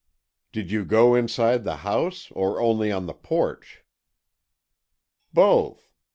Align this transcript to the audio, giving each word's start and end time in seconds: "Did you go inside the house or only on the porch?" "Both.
"Did 0.51 0.71
you 0.71 0.83
go 0.83 1.13
inside 1.13 1.63
the 1.63 1.75
house 1.85 2.31
or 2.31 2.59
only 2.59 2.91
on 2.91 3.05
the 3.05 3.13
porch?" 3.13 3.83
"Both. 5.31 5.91